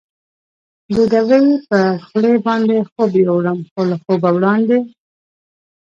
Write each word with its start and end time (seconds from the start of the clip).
د 0.95 0.97
ډبې 1.11 1.39
پر 1.67 1.85
غولي 2.05 2.35
باندې 2.47 2.75
خوب 2.89 3.11
یووړم، 3.23 3.59
خو 3.71 3.81
له 3.89 3.95
خوبه 4.03 4.29
وړاندې. 4.35 4.79